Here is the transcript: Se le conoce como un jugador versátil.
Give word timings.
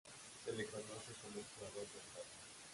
Se 0.43 0.51
le 0.53 0.65
conoce 0.65 1.11
como 1.21 1.37
un 1.37 1.45
jugador 1.55 1.85
versátil. 1.93 2.39